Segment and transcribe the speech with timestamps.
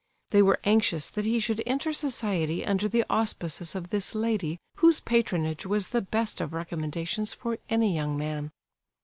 [0.31, 4.99] They were anxious that he should enter society under the auspices of this lady, whose
[4.99, 8.49] patronage was the best of recommendations for any young man.